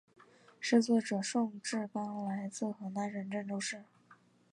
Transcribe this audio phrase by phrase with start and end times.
[0.59, 3.83] 词作者宋志刚来自河南省郑州市。